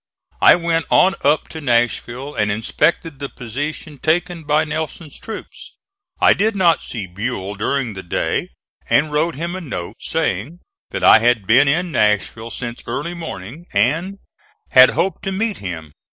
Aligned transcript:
I 0.41 0.55
went 0.55 0.87
on 0.89 1.13
up 1.23 1.47
to 1.49 1.61
Nashville 1.61 2.33
and 2.33 2.51
inspected 2.51 3.19
the 3.19 3.29
position 3.29 3.99
taken 3.99 4.45
by 4.45 4.63
Nelson's 4.63 5.19
troops. 5.19 5.77
I 6.19 6.33
did 6.33 6.55
not 6.55 6.81
see 6.81 7.05
Buell 7.05 7.53
during 7.53 7.93
the 7.93 8.01
day, 8.01 8.49
and 8.89 9.11
wrote 9.11 9.35
him 9.35 9.55
a 9.55 9.61
note 9.61 9.97
saying 9.99 10.57
that 10.89 11.03
I 11.03 11.19
had 11.19 11.45
been 11.45 11.67
in 11.67 11.91
Nashville 11.91 12.49
since 12.49 12.81
early 12.87 13.13
morning 13.13 13.67
and 13.73 14.17
had 14.71 14.89
hoped 14.89 15.21
to 15.25 15.31
meet 15.31 15.57
him. 15.57 15.91